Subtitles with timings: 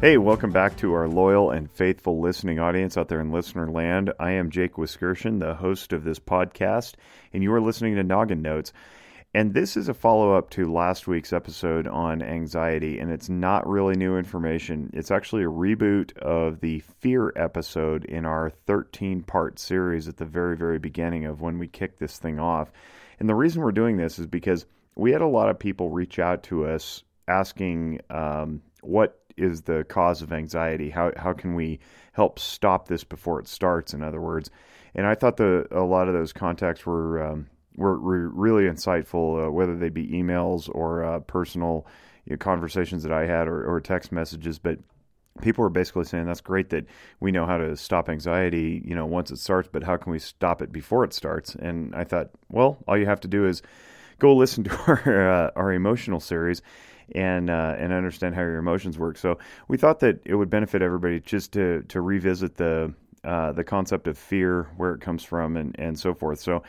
[0.00, 4.14] Hey, welcome back to our loyal and faithful listening audience out there in listener land.
[4.18, 6.94] I am Jake Wiskerson, the host of this podcast,
[7.34, 8.72] and you are listening to Noggin Notes.
[9.34, 13.68] And this is a follow up to last week's episode on anxiety, and it's not
[13.68, 14.88] really new information.
[14.94, 20.24] It's actually a reboot of the fear episode in our 13 part series at the
[20.24, 22.72] very, very beginning of when we kicked this thing off.
[23.18, 24.64] And the reason we're doing this is because
[24.94, 29.84] we had a lot of people reach out to us asking um, what is the
[29.84, 30.90] cause of anxiety?
[30.90, 31.80] How how can we
[32.12, 33.94] help stop this before it starts?
[33.94, 34.50] In other words,
[34.94, 39.50] and I thought the a lot of those contacts were um, were, really insightful, uh,
[39.50, 41.86] whether they be emails or uh, personal
[42.26, 44.78] you know, conversations that I had or, or text messages, but
[45.40, 46.84] people were basically saying that's great that
[47.20, 50.18] we know how to stop anxiety you know once it starts but how can we
[50.18, 53.62] stop it before it starts and i thought well all you have to do is
[54.18, 56.60] go listen to our uh, our emotional series
[57.12, 59.18] and uh, and understand how your emotions work.
[59.18, 59.38] So
[59.68, 62.94] we thought that it would benefit everybody just to to revisit the
[63.24, 66.40] uh, the concept of fear, where it comes from, and and so forth.
[66.40, 66.62] So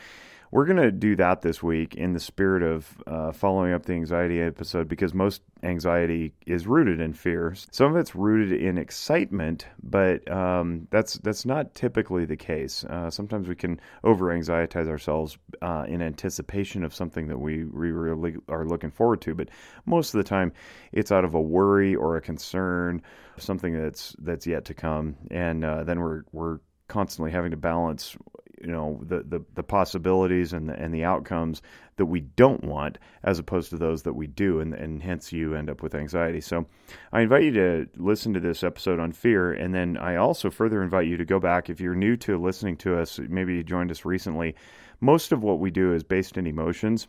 [0.52, 3.94] we're going to do that this week in the spirit of uh, following up the
[3.94, 7.54] anxiety episode because most anxiety is rooted in fear.
[7.70, 12.84] Some of it's rooted in excitement, but um, that's that's not typically the case.
[12.84, 17.90] Uh, sometimes we can over anxietize ourselves uh, in anticipation of something that we, we
[17.90, 19.48] really are looking forward to, but
[19.86, 20.52] most of the time
[20.92, 23.00] it's out of a worry or a concern,
[23.38, 26.58] something that's that's yet to come, and uh, then we're we're
[26.88, 28.18] constantly having to balance
[28.62, 31.60] you know the, the, the possibilities and the, and the outcomes
[31.96, 35.54] that we don't want as opposed to those that we do and, and hence you
[35.54, 36.40] end up with anxiety.
[36.40, 36.66] So
[37.12, 40.82] i invite you to listen to this episode on fear and then i also further
[40.82, 43.90] invite you to go back if you're new to listening to us maybe you joined
[43.90, 44.54] us recently
[45.00, 47.08] most of what we do is based in emotions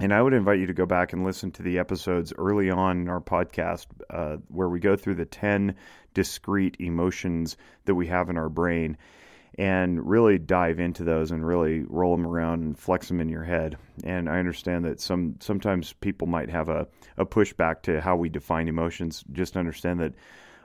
[0.00, 3.02] and I would invite you to go back and listen to the episodes early on
[3.02, 5.76] in our podcast uh, where we go through the 10
[6.14, 8.96] discrete emotions that we have in our brain
[9.58, 13.44] and really dive into those and really roll them around and flex them in your
[13.44, 13.76] head.
[14.02, 16.86] And I understand that some sometimes people might have a,
[17.16, 19.24] a pushback to how we define emotions.
[19.32, 20.14] Just understand that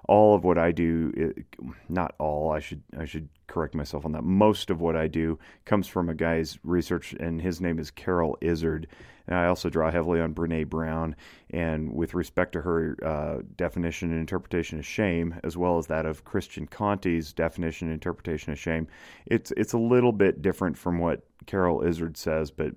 [0.08, 1.46] all of what I do, it,
[1.88, 4.24] not all, I should I should correct myself on that.
[4.24, 8.38] Most of what I do comes from a guy's research, and his name is Carol
[8.42, 8.88] Izard.
[9.30, 11.16] And I also draw heavily on Brene Brown,
[11.52, 16.08] and with respect to her uh, definition and interpretation of shame, as well as that
[16.08, 18.88] of Christian Conti's definition and interpretation of shame,
[19.28, 22.50] it's it's a little bit different from what Carol Izard says.
[22.50, 22.74] But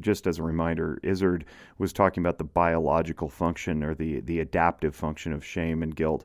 [0.00, 1.44] just as a reminder, Izard
[1.78, 6.24] was talking about the biological function or the the adaptive function of shame and guilt.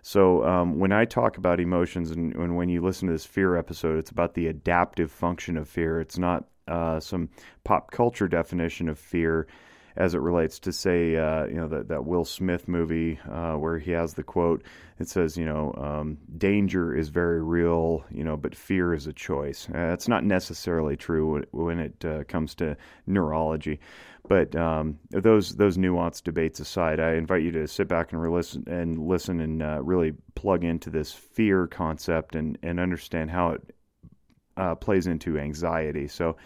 [0.00, 3.56] So um, when I talk about emotions and, and, when you listen to this fear
[3.56, 6.00] episode, it's about the adaptive function of fear.
[6.00, 7.28] It's not uh, some
[7.64, 9.46] pop culture definition of fear
[9.94, 13.78] as it relates to say uh, you know that, that Will Smith movie uh, where
[13.78, 14.62] he has the quote
[14.98, 19.12] it says you know um, danger is very real you know but fear is a
[19.12, 19.68] choice.
[19.74, 23.80] Uh, it's not necessarily true when, when it uh, comes to neurology
[24.28, 28.64] but um, those those nuanced debates aside, I invite you to sit back and listen
[28.68, 33.74] and listen and uh, really plug into this fear concept and and understand how it
[34.56, 36.08] uh, plays into anxiety.
[36.08, 36.36] So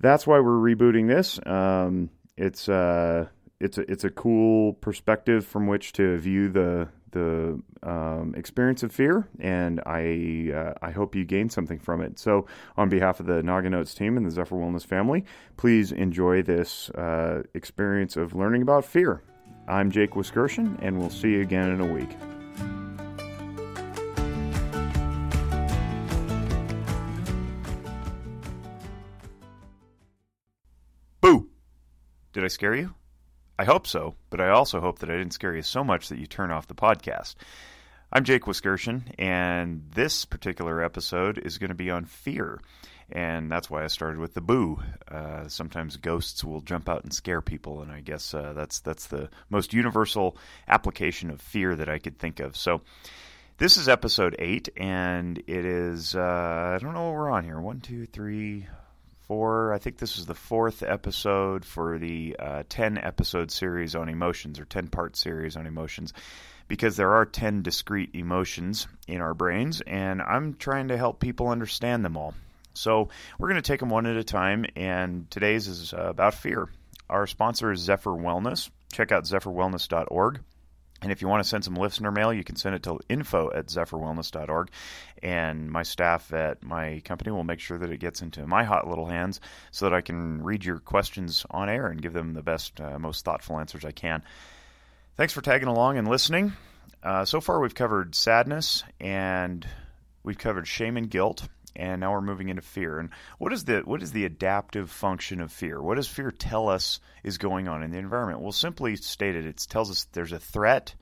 [0.00, 1.38] that's why we're rebooting this.
[1.46, 3.26] Um, it's uh,
[3.60, 8.92] it's a it's a cool perspective from which to view the the um, experience of
[8.92, 12.18] fear, and I uh, I hope you gain something from it.
[12.18, 12.46] So,
[12.76, 15.24] on behalf of the Noggin Notes team and the Zephyr Wellness family,
[15.56, 19.22] please enjoy this uh, experience of learning about fear.
[19.66, 22.10] I'm Jake Wiskerson, and we'll see you again in a week.
[32.38, 32.94] Did I scare you?
[33.58, 36.20] I hope so, but I also hope that I didn't scare you so much that
[36.20, 37.34] you turn off the podcast.
[38.12, 42.60] I'm Jake Wiskerson, and this particular episode is going to be on fear.
[43.10, 44.80] And that's why I started with the boo.
[45.10, 49.08] Uh, sometimes ghosts will jump out and scare people, and I guess uh, that's that's
[49.08, 50.36] the most universal
[50.68, 52.56] application of fear that I could think of.
[52.56, 52.82] So,
[53.56, 57.58] this is episode eight, and it is uh, I don't know what we're on here.
[57.60, 58.68] One, two, three,
[59.28, 59.72] four.
[59.74, 64.58] I think this is the fourth episode for the uh, 10 episode series on emotions
[64.58, 66.12] or 10 part series on emotions
[66.66, 71.48] because there are 10 discrete emotions in our brains, and I'm trying to help people
[71.48, 72.34] understand them all.
[72.74, 73.08] So
[73.38, 76.68] we're going to take them one at a time, and today's is uh, about fear.
[77.08, 78.70] Our sponsor is Zephyr Wellness.
[78.92, 80.40] Check out zephyrwellness.org.
[81.00, 83.50] And if you want to send some listener mail, you can send it to info
[83.54, 84.70] at zephyrwellness.org.
[85.22, 88.88] And my staff at my company will make sure that it gets into my hot
[88.88, 89.40] little hands
[89.70, 92.98] so that I can read your questions on air and give them the best, uh,
[92.98, 94.22] most thoughtful answers I can.
[95.16, 96.52] Thanks for tagging along and listening.
[97.02, 99.66] Uh, so far, we've covered sadness and
[100.24, 101.48] we've covered shame and guilt,
[101.78, 102.98] and now we're moving into fear.
[102.98, 105.80] And what is the what is the adaptive function of fear?
[105.80, 108.40] What does fear tell us is going on in the environment?
[108.40, 110.94] Well, simply stated, it tells us there's a threat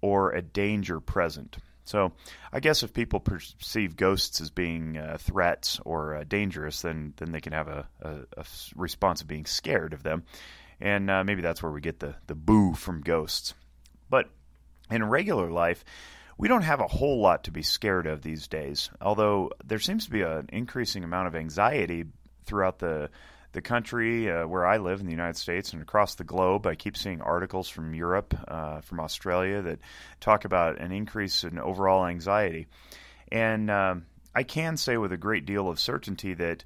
[0.00, 1.58] or a danger present.
[1.84, 2.12] So,
[2.52, 7.32] I guess if people perceive ghosts as being uh, threats or uh, dangerous, then then
[7.32, 8.44] they can have a, a, a,
[8.76, 10.24] response of being scared of them,
[10.80, 13.54] and uh, maybe that's where we get the the boo from ghosts.
[14.10, 14.28] But
[14.90, 15.82] in regular life,
[16.38, 20.04] we don't have a whole lot to be scared of these days, although there seems
[20.04, 22.04] to be an increasing amount of anxiety
[22.46, 23.10] throughout the
[23.52, 26.66] the country uh, where I live in the United States and across the globe.
[26.66, 29.78] I keep seeing articles from Europe, uh, from Australia, that
[30.20, 32.66] talk about an increase in overall anxiety.
[33.32, 36.62] And um, I can say with a great deal of certainty that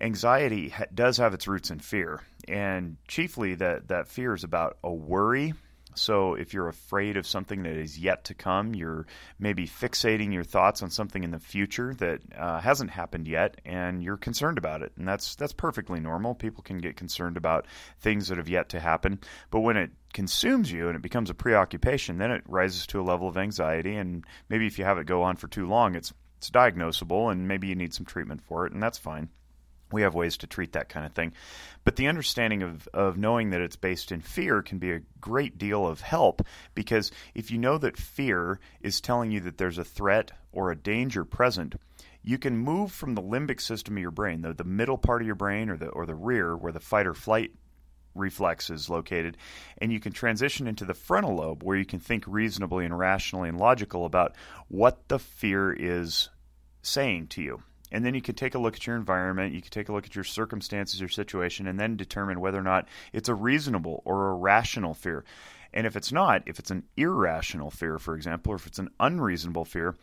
[0.00, 2.22] anxiety ha- does have its roots in fear.
[2.48, 5.54] And chiefly, that, that fear is about a worry
[5.98, 9.06] so if you're afraid of something that is yet to come, you're
[9.38, 14.02] maybe fixating your thoughts on something in the future that uh, hasn't happened yet, and
[14.02, 14.92] you're concerned about it.
[14.96, 16.34] And that's that's perfectly normal.
[16.34, 17.66] People can get concerned about
[18.00, 19.20] things that have yet to happen,
[19.50, 23.02] but when it consumes you and it becomes a preoccupation, then it rises to a
[23.02, 23.96] level of anxiety.
[23.96, 27.48] And maybe if you have it go on for too long, it's it's diagnosable, and
[27.48, 29.30] maybe you need some treatment for it, and that's fine
[29.92, 31.32] we have ways to treat that kind of thing.
[31.84, 35.58] But the understanding of, of knowing that it's based in fear can be a great
[35.58, 36.42] deal of help
[36.74, 40.76] because if you know that fear is telling you that there's a threat or a
[40.76, 41.76] danger present,
[42.22, 45.26] you can move from the limbic system of your brain, the, the middle part of
[45.26, 47.52] your brain or the or the rear where the fight or flight
[48.16, 49.36] reflex is located,
[49.78, 53.48] and you can transition into the frontal lobe where you can think reasonably and rationally
[53.48, 54.34] and logical about
[54.68, 56.30] what the fear is
[56.82, 57.62] saying to you
[57.92, 60.06] and then you can take a look at your environment, you can take a look
[60.06, 64.30] at your circumstances, your situation, and then determine whether or not it's a reasonable or
[64.30, 65.24] a rational fear.
[65.72, 68.88] And if it's not, if it's an irrational fear, for example, or if it's an
[68.98, 69.94] unreasonable fear,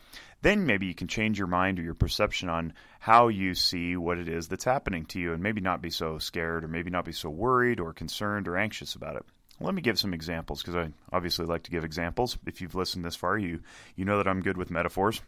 [0.42, 4.18] then maybe you can change your mind or your perception on how you see what
[4.18, 7.06] it is that's happening to you and maybe not be so scared or maybe not
[7.06, 9.26] be so worried or concerned or anxious about it.
[9.60, 12.38] Let me give some examples because I obviously like to give examples.
[12.46, 13.62] If you've listened this far, you
[13.96, 15.22] you know that I'm good with metaphors.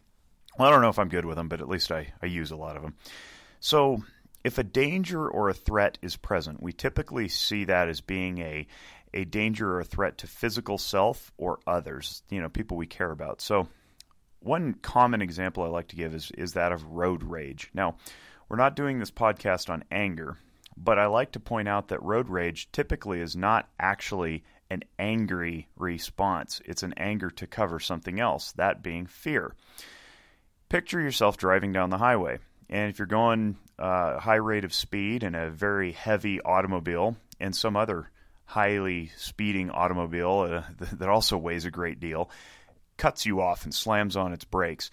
[0.58, 2.52] Well, I don't know if I'm good with them, but at least I, I use
[2.52, 2.96] a lot of them.
[3.60, 4.04] So,
[4.44, 8.68] if a danger or a threat is present, we typically see that as being a
[9.14, 13.12] a danger or a threat to physical self or others, you know, people we care
[13.12, 13.42] about.
[13.42, 13.68] So,
[14.40, 17.70] one common example I like to give is is that of road rage.
[17.74, 17.98] Now,
[18.48, 20.38] we're not doing this podcast on anger,
[20.78, 25.68] but I like to point out that road rage typically is not actually an angry
[25.76, 26.62] response.
[26.64, 29.54] It's an anger to cover something else, that being fear
[30.70, 32.40] picture yourself driving down the highway.
[32.70, 37.56] And if you're going uh, high rate of speed in a very heavy automobile and
[37.56, 38.10] some other
[38.46, 42.30] highly speeding automobile uh, that also weighs a great deal
[42.98, 44.90] cuts you off and slams on its brakes,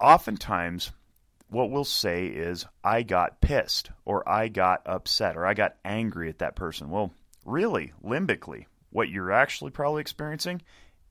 [0.00, 0.92] oftentimes
[1.48, 6.28] what we'll say is, I got pissed, or I got upset, or I got angry
[6.28, 6.90] at that person.
[6.90, 7.12] Well,
[7.44, 10.62] really, limbically, what you're actually probably experiencing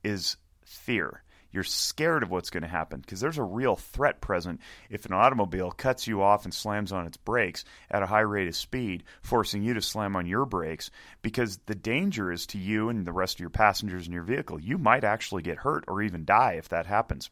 [0.03, 1.23] is fear.
[1.55, 4.59] You're scared of what's going to happen because there's a real threat present
[4.89, 8.49] if an automobile cuts you off and slams on its brakes at a high rate
[8.49, 10.91] of speed, forcing you to slam on your brakes
[11.21, 14.59] because the danger is to you and the rest of your passengers in your vehicle.
[14.59, 17.29] You might actually get hurt or even die if that happens.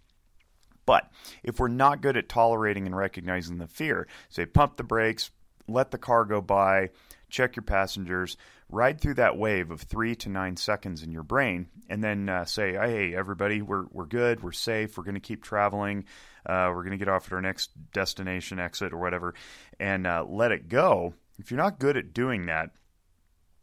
[0.86, 1.12] But
[1.44, 5.32] if we're not good at tolerating and recognizing the fear, say pump the brakes,
[5.68, 6.92] let the car go by,
[7.30, 8.38] check your passengers,
[8.74, 12.46] ride through that wave of three to nine seconds in your brain, and then uh,
[12.46, 16.06] say, "Hey, everybody, we're we're good, we're safe, we're going to keep traveling,
[16.46, 19.36] uh, we're going to get off at our next destination exit or whatever,"
[19.80, 21.13] and uh, let it go.
[21.38, 22.72] If you're not good at doing that,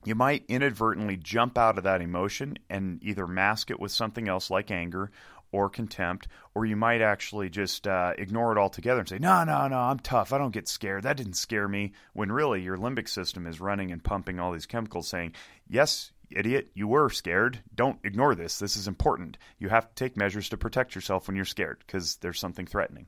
[0.05, 4.51] you might inadvertently jump out of that emotion and either mask it with something else
[4.51, 5.11] like anger
[5.53, 9.69] or contempt, or you might actually just uh, ignore it altogether and say, No, no,
[9.69, 10.33] no, I'm tough.
[10.33, 11.05] I don't get scared.
[11.05, 11.93] That didn't scare me.
[12.13, 15.35] When really your limbic system is running and pumping all these chemicals saying,
[15.69, 17.61] Yes, idiot, you were scared.
[17.75, 18.59] Don't ignore this.
[18.59, 19.39] This is important.
[19.59, 23.07] You have to take measures to protect yourself when you're scared because there's something threatening.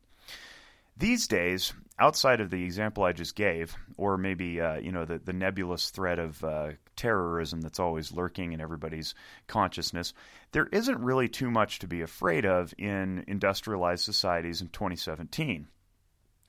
[0.96, 1.72] These days,
[2.02, 5.90] outside of the example I just gave, or maybe uh, you know the, the nebulous
[5.90, 9.14] threat of uh, terrorism that's always lurking in everybody's
[9.46, 10.12] consciousness,
[10.50, 15.68] there isn't really too much to be afraid of in industrialized societies in 2017.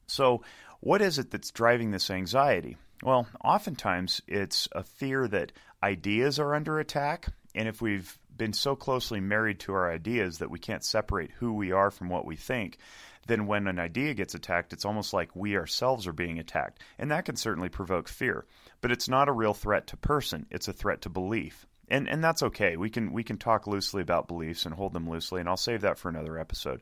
[0.08, 0.42] So,
[0.80, 2.78] what is it that's driving this anxiety?
[3.04, 5.52] Well, oftentimes it's a fear that
[5.84, 10.50] ideas are under attack, and if we've been so closely married to our ideas that
[10.50, 12.80] we can't separate who we are from what we think,
[13.28, 16.82] then when an idea gets attacked, it's almost like we ourselves are being attacked.
[17.00, 18.46] And that can certainly provoke fear.
[18.82, 21.66] But it's not a real threat to person, it's a threat to belief.
[21.90, 22.78] And and that's okay.
[22.78, 25.82] We can we can talk loosely about beliefs and hold them loosely and I'll save
[25.82, 26.82] that for another episode.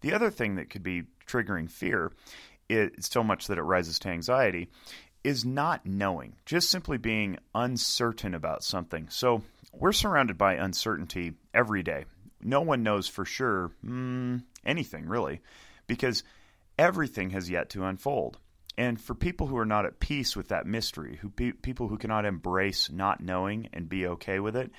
[0.00, 2.12] The other thing that could be triggering fear,
[3.00, 4.68] so much that it rises to anxiety,
[5.22, 9.08] is not knowing, just simply being uncertain about something.
[9.10, 9.42] So
[9.72, 12.06] we're surrounded by uncertainty every day.
[12.42, 15.42] No one knows for sure mm, anything, really,
[15.90, 16.22] because
[16.78, 18.38] everything has yet to unfold.
[18.78, 21.98] And for people who are not at peace with that mystery, who pe- people who
[21.98, 24.70] cannot embrace not knowing and be okay with it,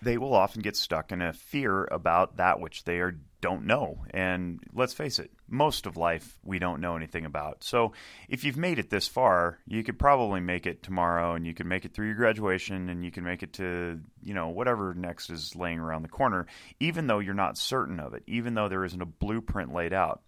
[0.00, 4.04] they will often get stuck in a fear about that which they are, don't know.
[4.12, 7.64] And let's face it, most of life we don't know anything about.
[7.64, 7.92] So
[8.28, 11.66] if you've made it this far, you could probably make it tomorrow and you can
[11.66, 15.30] make it through your graduation and you can make it to, you know, whatever next
[15.30, 16.46] is laying around the corner,
[16.78, 20.22] even though you're not certain of it, even though there isn't a blueprint laid out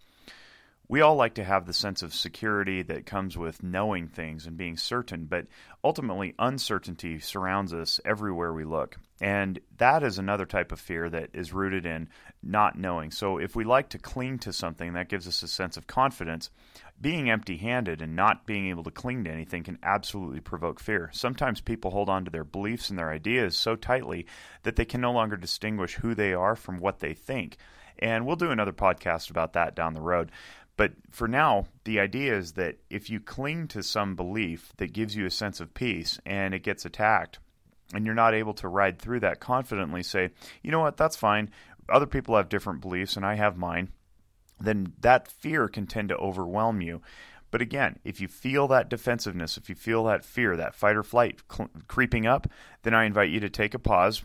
[0.89, 4.57] we all like to have the sense of security that comes with knowing things and
[4.57, 5.47] being certain, but
[5.83, 8.97] ultimately, uncertainty surrounds us everywhere we look.
[9.21, 12.09] And that is another type of fear that is rooted in
[12.41, 13.11] not knowing.
[13.11, 16.49] So, if we like to cling to something, that gives us a sense of confidence.
[16.99, 21.09] Being empty handed and not being able to cling to anything can absolutely provoke fear.
[21.13, 24.25] Sometimes people hold on to their beliefs and their ideas so tightly
[24.63, 27.57] that they can no longer distinguish who they are from what they think.
[27.99, 30.31] And we'll do another podcast about that down the road.
[30.75, 35.15] But for now, the idea is that if you cling to some belief that gives
[35.15, 37.39] you a sense of peace and it gets attacked,
[37.93, 40.31] and you're not able to ride through that confidently, say,
[40.63, 41.51] you know what, that's fine.
[41.89, 43.89] Other people have different beliefs and I have mine,
[44.59, 47.01] then that fear can tend to overwhelm you.
[47.51, 51.03] But again, if you feel that defensiveness, if you feel that fear, that fight or
[51.03, 52.47] flight cl- creeping up,
[52.81, 54.23] then I invite you to take a pause,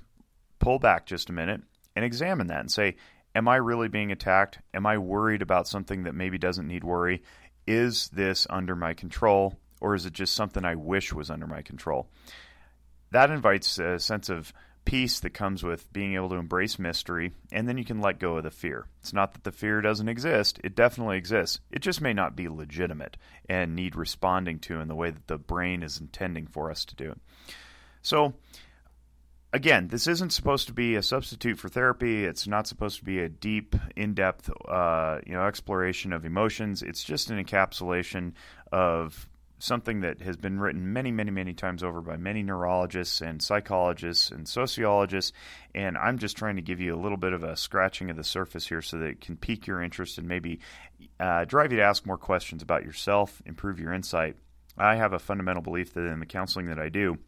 [0.61, 1.61] pull back just a minute,
[1.95, 2.97] and examine that and say,
[3.39, 4.59] am I really being attacked?
[4.75, 7.23] Am I worried about something that maybe doesn't need worry?
[7.67, 11.63] Is this under my control, or is it just something I wish was under my
[11.63, 12.11] control?
[13.13, 14.53] That invites a sense of
[14.85, 18.39] peace that comes with being able to embrace mystery, and then you can let go
[18.39, 18.87] of the fear.
[19.01, 21.61] It's not that the fear doesn't exist, it definitely exists.
[21.71, 23.17] It just may not be legitimate
[23.49, 26.97] and need responding to in the way that the brain is intending for us to
[26.97, 27.21] do it.
[28.03, 28.35] So,
[29.53, 32.25] again, this isn't supposed to be a substitute for therapy.
[32.25, 36.83] It's not supposed to be a deep, in-depth, uh, you know, exploration of emotions.
[36.83, 38.33] It's just an encapsulation
[38.73, 39.29] of
[39.61, 44.31] something that has been written many, many, many times over by many neurologists and psychologists
[44.31, 45.33] and sociologists.
[45.75, 48.23] And I'm just trying to give you a little bit of a scratching of the
[48.23, 50.61] surface here so that it can pique your interest and maybe
[51.19, 54.37] uh, drive you to ask more questions about yourself, improve your insight.
[54.77, 57.19] I have a fundamental belief that in the counseling that I do,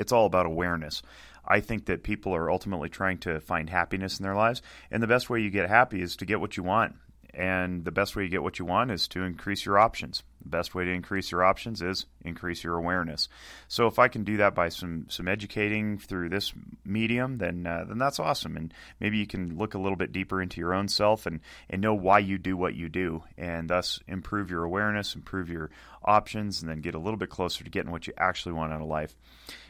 [0.00, 1.02] it's all about awareness.
[1.46, 5.06] I think that people are ultimately trying to find happiness in their lives, and the
[5.06, 6.96] best way you get happy is to get what you want.
[7.32, 10.22] And the best way you get what you want is to increase your options.
[10.42, 13.28] The best way to increase your options is increase your awareness.
[13.68, 16.52] So if I can do that by some some educating through this
[16.84, 18.56] medium, then uh, then that's awesome.
[18.56, 21.80] And maybe you can look a little bit deeper into your own self and and
[21.82, 25.70] know why you do what you do, and thus improve your awareness, improve your
[26.04, 28.80] options, and then get a little bit closer to getting what you actually want out
[28.80, 29.14] of life.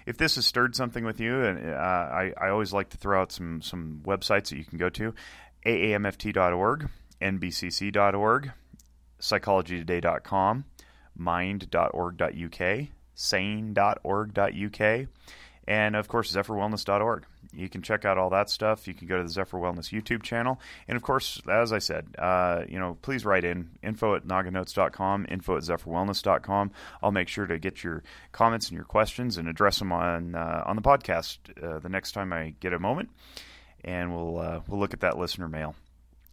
[0.06, 3.20] If this has stirred something with you, and uh, I, I always like to throw
[3.20, 5.14] out some some websites that you can go to,
[5.66, 6.88] aamft.org,
[7.20, 8.52] nbcc.org,
[9.20, 10.64] psychologytoday.com,
[11.16, 15.08] mind.org.uk, sane.org.uk,
[15.68, 17.26] and of course, zephyrwellness.org.
[17.52, 18.86] You can check out all that stuff.
[18.86, 20.60] You can go to the Zephyr Wellness YouTube channel.
[20.86, 25.26] And of course, as I said, uh, you know, please write in info at nogginotes.com,
[25.28, 26.70] info at zephyrwellness.com.
[27.02, 30.62] I'll make sure to get your comments and your questions and address them on uh,
[30.66, 33.10] on the podcast uh, the next time I get a moment.
[33.82, 35.74] And we'll uh, we'll look at that listener mail.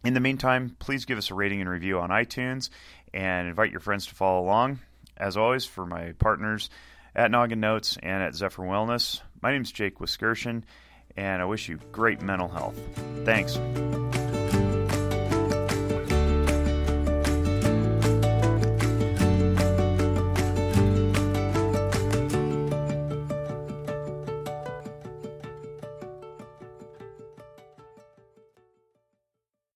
[0.08, 2.70] In the meantime, please give us a rating and review on iTunes
[3.12, 4.78] and invite your friends to follow along.
[5.18, 6.70] As always, for my partners
[7.14, 10.64] at Noggin Notes and at Zephyr Wellness, my name is Jake Wiskerson,
[11.14, 12.80] and I wish you great mental health.
[13.26, 13.58] Thanks.